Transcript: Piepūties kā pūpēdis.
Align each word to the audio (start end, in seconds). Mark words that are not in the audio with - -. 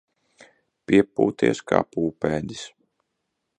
Piepūties 0.91 1.63
kā 1.73 1.83
pūpēdis. 1.93 2.67